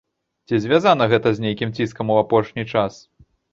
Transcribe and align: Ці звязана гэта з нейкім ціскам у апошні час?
Ці 0.47 0.59
звязана 0.63 1.07
гэта 1.11 1.35
з 1.35 1.45
нейкім 1.45 1.75
ціскам 1.79 2.11
у 2.17 2.19
апошні 2.25 2.67
час? 2.75 2.93